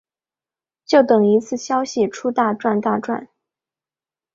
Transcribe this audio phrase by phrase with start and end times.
[0.83, 3.29] 就等消息一出大赚特赚